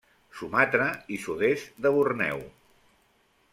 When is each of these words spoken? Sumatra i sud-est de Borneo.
Sumatra 0.37 0.87
i 1.17 1.19
sud-est 1.27 1.77
de 1.87 1.93
Borneo. 1.99 2.43